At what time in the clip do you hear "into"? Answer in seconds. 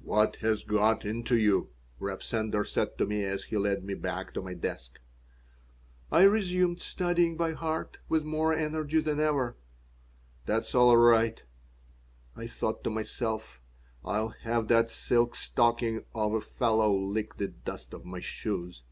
1.04-1.36